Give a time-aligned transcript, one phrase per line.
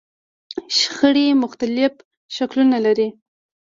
[0.77, 1.93] شخړې مختلف
[2.35, 3.07] شکلونه لري.